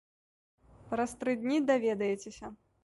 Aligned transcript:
Праз 0.93 1.15
тры 1.21 1.37
дні 1.43 1.57
даведаецеся. 1.71 2.57